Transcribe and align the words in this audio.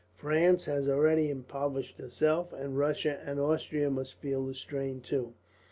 France 0.15 0.65
has 0.65 0.89
already 0.89 1.29
impoverished 1.29 1.99
herself, 1.99 2.51
and 2.53 2.75
Russia 2.75 3.19
and 3.23 3.39
Austria 3.39 3.91
must 3.91 4.15
feel 4.19 4.47
the 4.47 4.55
strain, 4.55 4.99
too. 4.99 5.35